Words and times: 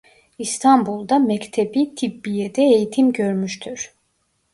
İstanbul'da 0.39 1.15
Mekteb-î 1.19 1.95
Tıbbiye'de 1.95 2.61
eğitim 2.61 3.11
görmüştür. 3.13 3.93